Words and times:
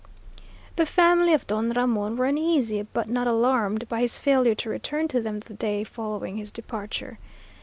The 0.77 0.87
family 0.87 1.31
of 1.31 1.45
Don 1.45 1.69
Ramon 1.73 2.17
were 2.17 2.25
uneasy 2.25 2.81
but 2.91 3.07
not 3.07 3.27
alarmed 3.27 3.87
by 3.87 3.99
his 4.01 4.17
failure 4.17 4.55
to 4.55 4.67
return 4.71 5.07
to 5.09 5.21
them 5.21 5.41
the 5.41 5.53
day 5.53 5.83
following 5.83 6.37
his 6.37 6.51
departure. 6.51 7.19